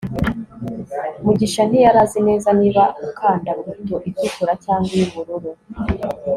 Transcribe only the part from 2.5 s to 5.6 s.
niba ukanda buto itukura cyangwa iy'ubururu